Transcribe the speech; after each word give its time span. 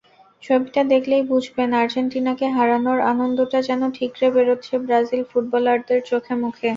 ছবিটা 0.43 0.81
দেখলেই 0.93 1.23
বুঝবেন, 1.29 1.69
আর্জেন্টিনাকে 1.81 2.45
হারানোর 2.55 2.99
আনন্দটা 3.11 3.59
যেন 3.69 3.81
ঠিকরে 3.97 4.27
বেরোচ্ছে 4.35 4.75
ব্রাজিল 4.83 5.21
ফুটবলারদের 5.31 5.99
চোখে-মুখে। 6.09 6.69